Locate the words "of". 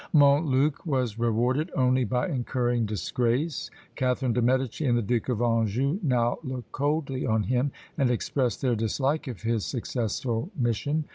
5.29-5.43, 9.27-9.43